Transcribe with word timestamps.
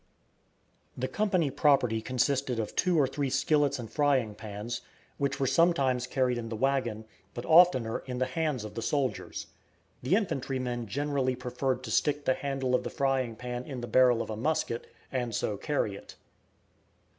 The 0.97 1.07
company 1.07 1.51
property 1.51 2.01
consisted 2.01 2.57
of 2.59 2.75
two 2.75 2.99
or 2.99 3.05
three 3.05 3.29
skillets 3.29 3.77
and 3.77 3.87
frying 3.87 4.33
pans, 4.33 4.81
which 5.19 5.39
were 5.39 5.45
sometimes 5.45 6.07
carried 6.07 6.39
in 6.39 6.49
the 6.49 6.55
wagon, 6.55 7.05
but 7.35 7.45
oftener 7.45 7.99
in 8.07 8.17
the 8.17 8.25
hands 8.25 8.63
of 8.65 8.73
the 8.73 8.81
soldiers. 8.81 9.45
The 10.01 10.15
infantrymen 10.15 10.87
generally 10.87 11.35
preferred 11.35 11.83
to 11.83 11.91
stick 11.91 12.25
the 12.25 12.33
handle 12.33 12.73
of 12.73 12.81
the 12.81 12.89
frying 12.89 13.35
pan 13.35 13.63
in 13.63 13.81
the 13.81 13.85
barrel 13.87 14.23
of 14.23 14.31
a 14.31 14.35
musket, 14.35 14.87
and 15.11 15.35
so 15.35 15.55
carry 15.55 15.93
it. 15.93 16.15